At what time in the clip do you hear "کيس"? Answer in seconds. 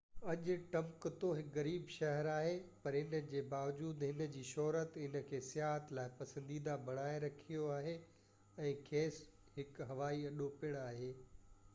8.91-9.23